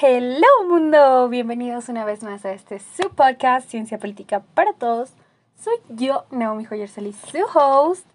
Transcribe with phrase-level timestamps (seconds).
[0.00, 5.10] Hello mundo, bienvenidos una vez más a este su podcast Ciencia Política para Todos.
[5.58, 7.02] Soy yo, Naomi Joyer su
[7.52, 8.06] host,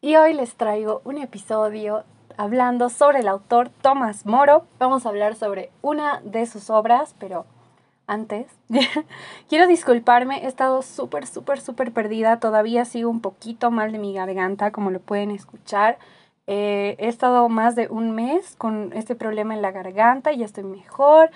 [0.00, 2.04] y hoy les traigo un episodio
[2.38, 4.64] hablando sobre el autor Tomás Moro.
[4.78, 7.44] Vamos a hablar sobre una de sus obras, pero
[8.06, 8.46] antes
[9.50, 14.14] quiero disculparme, he estado súper, súper, súper perdida, todavía sigo un poquito mal de mi
[14.14, 15.98] garganta, como lo pueden escuchar.
[16.46, 20.44] Eh, he estado más de un mes con este problema en la garganta y ya
[20.44, 21.30] estoy mejor.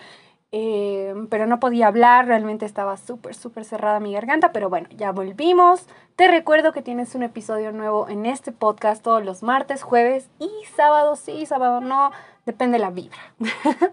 [0.52, 5.12] Eh, pero no podía hablar, realmente estaba súper, súper cerrada mi garganta, pero bueno, ya
[5.12, 5.86] volvimos.
[6.16, 10.50] Te recuerdo que tienes un episodio nuevo en este podcast todos los martes, jueves y
[10.74, 12.10] sábado, sí, sábado no,
[12.46, 13.18] depende de la vibra.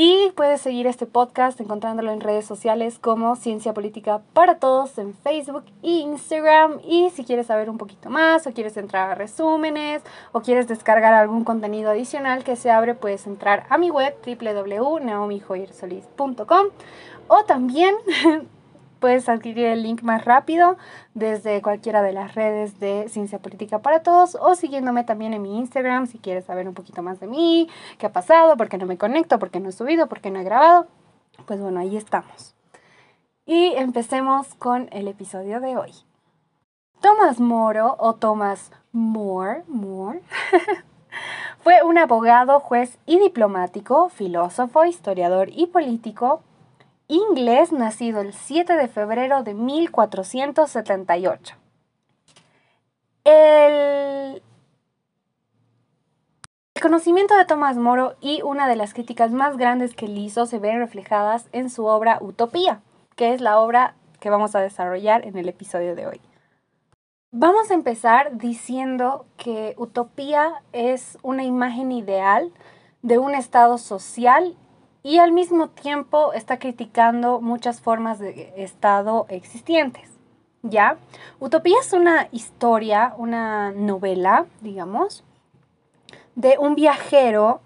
[0.00, 5.12] Y puedes seguir este podcast encontrándolo en redes sociales como Ciencia Política para Todos en
[5.12, 6.78] Facebook e Instagram.
[6.84, 11.14] Y si quieres saber un poquito más o quieres entrar a resúmenes o quieres descargar
[11.14, 16.66] algún contenido adicional que se abre, puedes entrar a mi web www.naomijoyersolis.com
[17.26, 17.96] o también
[19.00, 20.76] Puedes adquirir el link más rápido
[21.14, 25.58] desde cualquiera de las redes de Ciencia Política para Todos o siguiéndome también en mi
[25.58, 28.86] Instagram si quieres saber un poquito más de mí, qué ha pasado, por qué no
[28.86, 30.86] me conecto, por qué no he subido, por qué no he grabado.
[31.46, 32.54] Pues bueno, ahí estamos.
[33.46, 35.92] Y empecemos con el episodio de hoy.
[37.00, 40.20] Thomas Moro o Thomas More, More
[41.60, 46.42] fue un abogado, juez y diplomático, filósofo, historiador y político
[47.08, 51.56] inglés nacido el 7 de febrero de 1478.
[53.24, 54.42] El,
[56.80, 60.58] conocimiento de Tomás Moro y una de las críticas más grandes que él hizo se
[60.58, 62.82] ven reflejadas en su obra Utopía,
[63.16, 66.20] que es la obra que vamos a desarrollar en el episodio de hoy.
[67.30, 72.52] Vamos a empezar diciendo que Utopía es una imagen ideal
[73.02, 74.56] de un estado social
[75.08, 80.10] y al mismo tiempo está criticando muchas formas de Estado existentes.
[80.62, 80.98] ¿Ya?
[81.40, 85.24] Utopía es una historia, una novela, digamos,
[86.34, 87.62] de un viajero,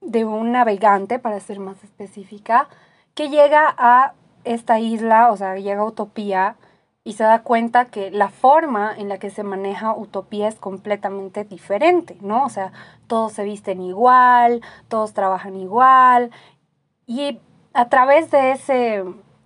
[0.00, 2.68] de un navegante, para ser más específica,
[3.14, 4.12] que llega a
[4.44, 6.54] esta isla, o sea, llega a Utopía
[7.02, 11.44] y se da cuenta que la forma en la que se maneja Utopía es completamente
[11.44, 12.44] diferente, ¿no?
[12.44, 12.72] O sea,
[13.08, 16.30] todos se visten igual, todos trabajan igual
[17.10, 17.40] y
[17.74, 19.02] a través de ese,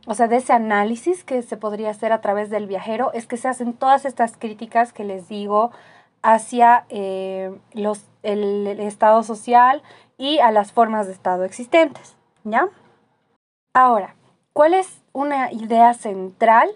[0.06, 3.38] o sea, de ese análisis que se podría hacer a través del viajero, es que
[3.38, 5.70] se hacen todas estas críticas que les digo
[6.20, 9.82] hacia eh, los, el, el, Estado social
[10.18, 12.68] y a las formas de Estado existentes, ¿ya?
[13.72, 14.14] Ahora,
[14.52, 16.68] ¿cuál es una idea central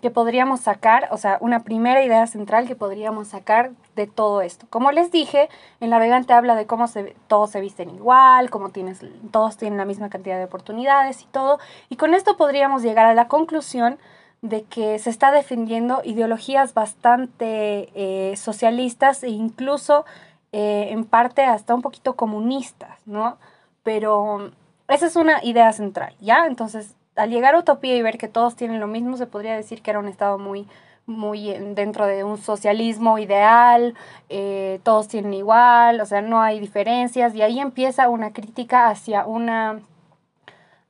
[0.00, 4.66] que podríamos sacar, o sea, una primera idea central que podríamos sacar de todo esto.
[4.70, 5.48] Como les dije,
[5.80, 9.00] el navegante habla de cómo se, todos se visten igual, cómo tienes,
[9.32, 11.58] todos tienen la misma cantidad de oportunidades y todo,
[11.88, 13.98] y con esto podríamos llegar a la conclusión
[14.40, 20.04] de que se está defendiendo ideologías bastante eh, socialistas e incluso
[20.52, 23.36] eh, en parte hasta un poquito comunistas, ¿no?
[23.82, 24.52] Pero
[24.86, 26.46] esa es una idea central, ¿ya?
[26.46, 29.82] Entonces, al llegar a Utopía y ver que todos tienen lo mismo, se podría decir
[29.82, 30.66] que era un estado muy,
[31.06, 33.94] muy dentro de un socialismo ideal,
[34.28, 39.26] eh, todos tienen igual, o sea, no hay diferencias, y ahí empieza una crítica hacia
[39.26, 39.80] una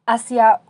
[0.06, 0.60] hacia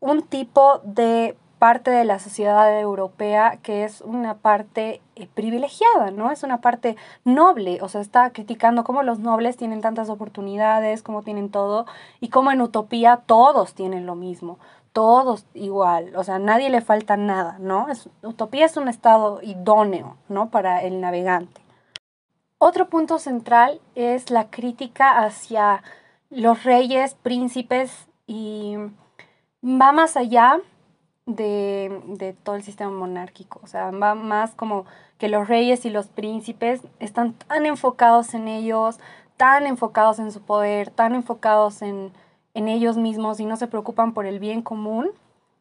[0.00, 6.30] un tipo de parte de la sociedad europea que es una parte eh, privilegiada, ¿no?
[6.30, 11.22] Es una parte noble, o sea, está criticando cómo los nobles tienen tantas oportunidades, cómo
[11.22, 11.86] tienen todo,
[12.20, 14.58] y cómo en utopía todos tienen lo mismo
[14.96, 17.90] todos igual, o sea, nadie le falta nada, ¿no?
[17.90, 20.48] Es, utopía es un estado idóneo, ¿no?
[20.48, 21.60] Para el navegante.
[22.56, 25.82] Otro punto central es la crítica hacia
[26.30, 28.76] los reyes, príncipes y
[29.62, 30.62] va más allá
[31.26, 34.86] de, de, todo el sistema monárquico, o sea, va más como
[35.18, 38.98] que los reyes y los príncipes están tan enfocados en ellos,
[39.36, 42.12] tan enfocados en su poder, tan enfocados en
[42.56, 45.10] en ellos mismos y no se preocupan por el bien común,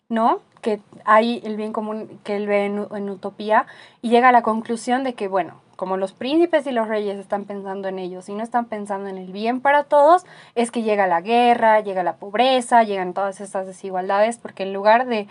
[0.07, 0.39] ¿no?
[0.61, 3.67] Que hay el bien común que él ve en, Utopía
[4.01, 7.43] y llega a la conclusión de que, bueno, como los príncipes y los reyes están
[7.43, 10.25] pensando en ellos y no están pensando en el bien para todos,
[10.55, 15.05] es que llega la guerra, llega la pobreza, llegan todas estas desigualdades, porque en lugar
[15.05, 15.27] de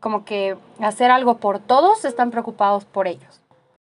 [0.00, 3.42] como que hacer algo por todos, están preocupados por ellos.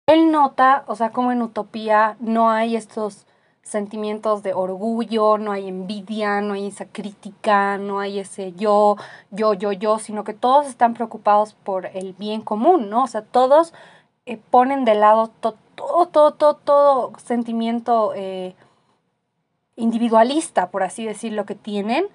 [0.07, 3.27] Él nota, o sea, como en Utopía no hay estos
[3.63, 8.98] sentimientos de orgullo, no hay envidia, no hay esa crítica, no hay ese yo,
[9.31, 13.04] yo, yo, yo, sino que todos están preocupados por el bien común, ¿no?
[13.04, 13.74] O sea, todos
[14.25, 18.56] eh, ponen de lado todo, todo, todo, todo sentimiento eh,
[19.75, 22.07] individualista, por así decirlo, que tienen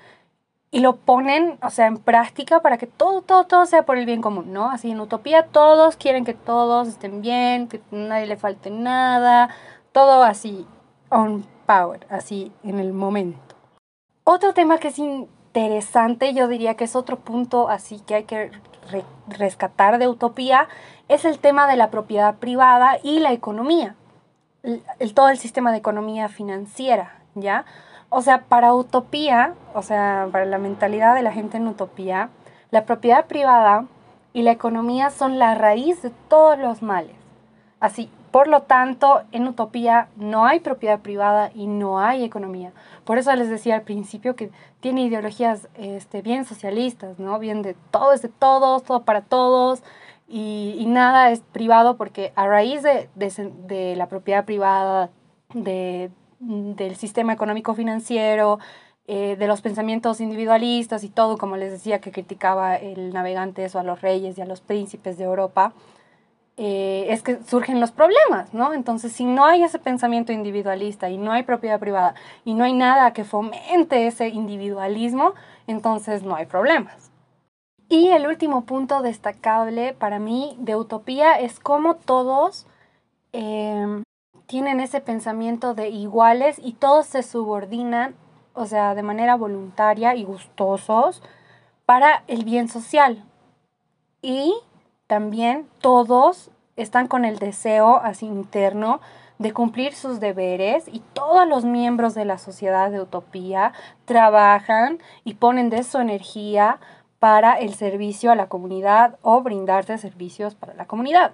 [0.71, 4.07] y lo ponen, o sea, en práctica para que todo, todo, todo sea por el
[4.07, 4.71] bien común, ¿no?
[4.71, 9.49] Así en utopía todos quieren que todos estén bien, que nadie le falte nada,
[9.93, 10.67] todo así
[11.11, 13.57] on power, así en el momento.
[14.25, 18.51] Otro tema que es interesante, yo diría que es otro punto así que hay que
[19.29, 20.69] rescatar de utopía,
[21.09, 23.95] es el tema de la propiedad privada y la economía,
[24.63, 27.65] el, todo el sistema de economía financiera, ¿ya?
[28.11, 32.31] O sea, para utopía, o sea, para la mentalidad de la gente en utopía,
[32.71, 33.87] la propiedad privada
[34.33, 37.17] y la economía son la raíz de todos los males.
[37.81, 42.73] Así, por lo tanto, en Utopía no hay propiedad privada y no hay economía.
[43.05, 47.39] Por eso les decía al principio que tiene ideologías este, bien socialistas, ¿no?
[47.39, 49.83] Bien de todo es de todos, todo para todos
[50.29, 55.11] y, nada es privado porque a raíz de, de, la propiedad privada,
[55.55, 58.59] de, del sistema económico financiero,
[59.07, 63.79] eh, de los pensamientos individualistas y todo, como les decía, que criticaba el navegante eso
[63.79, 65.73] a los reyes y a los príncipes de Europa,
[66.61, 68.75] eh, es que surgen los problemas, ¿no?
[68.75, 72.73] Entonces, si no hay ese pensamiento individualista y no hay propiedad privada y no hay
[72.73, 75.35] nada que fomente ese individualismo,
[75.69, 77.13] entonces no hay problemas.
[77.89, 82.67] Y el último punto destacable para mí de utopía es cómo todos
[83.31, 84.03] em,
[84.47, 88.17] tienen ese pensamiento de iguales y todos se subordinan,
[88.53, 91.23] o sea, de manera voluntaria y gustosos
[91.87, 93.25] para el bien social.
[94.23, 94.55] Y
[95.09, 99.01] también todos están con el deseo así interno
[99.39, 103.73] de cumplir sus deberes y todos los miembros de la sociedad de Utopía
[104.05, 106.79] trabajan y ponen de su energía
[107.19, 111.33] para el servicio a la comunidad o brindarse servicios para la comunidad.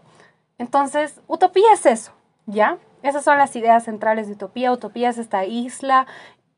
[0.59, 2.12] Entonces, Utopía es eso,
[2.47, 2.79] ¿ya?
[3.03, 4.73] Esas son las ideas centrales de Utopía.
[4.73, 6.06] Utopía es esta isla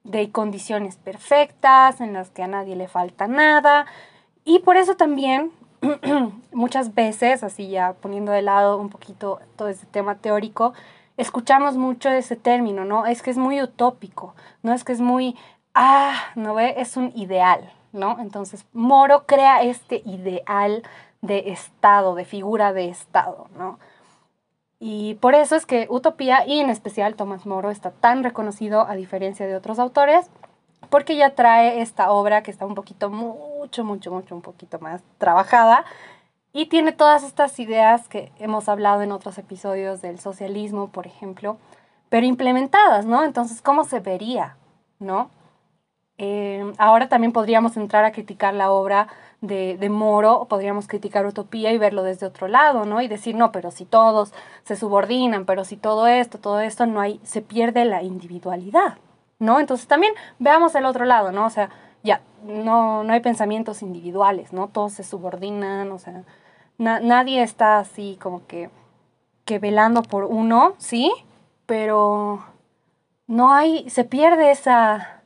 [0.05, 3.87] de condiciones perfectas en las que a nadie le falta nada.
[4.45, 5.51] Y por eso también
[6.53, 10.73] muchas veces, así ya poniendo de lado un poquito todo ese tema teórico,
[11.17, 13.07] escuchamos mucho ese término, ¿no?
[13.07, 14.73] Es que es muy utópico, ¿no?
[14.73, 15.37] Es que es muy,
[15.75, 16.75] ah, ¿no ve?
[16.79, 18.19] Es un ideal, ¿no?
[18.21, 20.83] Entonces, Moro crea este ideal
[21.23, 23.79] de Estado, de figura de Estado, ¿no?
[24.79, 28.95] Y por eso es que Utopía, y en especial Tomás Moro, está tan reconocido a
[28.95, 30.31] diferencia de otros autores,
[30.91, 35.03] porque ya trae esta obra que está un poquito, mucho, mucho, mucho, un poquito más
[35.19, 35.85] trabajada
[36.53, 41.59] y tiene todas estas ideas que hemos hablado en otros episodios del socialismo, por ejemplo,
[42.09, 43.25] pero implementadas, ¿no?
[43.25, 44.57] Entonces, ¿cómo se vería,
[44.99, 45.29] ¿no?
[46.19, 49.09] Eh, ahora también podríamos entrar a criticar la obra
[49.43, 53.03] de, de, Moro, podríamos criticar Utopía y verlo desde otro lado, ¿no?
[53.03, 54.33] Y decir, no, pero si todos
[54.65, 58.97] se subordinan, pero si todo esto, todo esto, no hay, se pierde la individualidad,
[59.39, 59.61] ¿no?
[59.61, 61.47] Entonces también veamos el otro lado, ¿no?
[61.47, 61.71] O sea,
[62.03, 64.69] ya, no, no hay pensamientos individuales, ¿no?
[64.69, 66.25] Todos se subordinan, o sea,
[66.79, 68.71] nadie está así como que,
[69.45, 71.13] que velando por uno, ¿sí?
[71.67, 72.45] Pero
[73.27, 75.23] no hay, se pierde esa,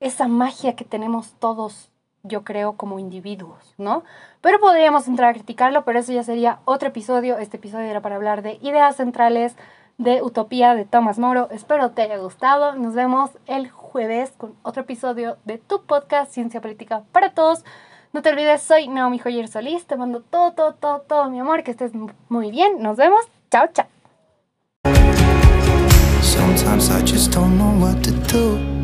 [0.00, 1.90] esa magia que tenemos todos,
[2.22, 4.02] yo creo, como individuos, ¿no?
[4.40, 7.38] Pero podríamos entrar a criticarlo, pero eso ya sería otro episodio.
[7.38, 9.56] Este episodio era para hablar de ideas centrales
[9.98, 11.48] de Utopía de Tomás Moro.
[11.50, 12.74] Espero te haya gustado.
[12.74, 17.64] Nos vemos el jueves con otro episodio de tu podcast Ciencia Política para Todos.
[18.12, 19.86] No te olvides, soy Naomi Joyer Solís.
[19.86, 21.62] Te mando todo, todo, todo, todo mi amor.
[21.62, 21.92] Que estés
[22.28, 22.82] muy bien.
[22.82, 23.20] Nos vemos.
[23.50, 23.86] Chao, chao.
[26.22, 28.76] Sometimes I just don't know what to do.